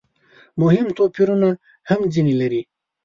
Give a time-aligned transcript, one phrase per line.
[0.61, 1.49] مهم توپیرونه
[1.89, 2.61] هم ځنې لري.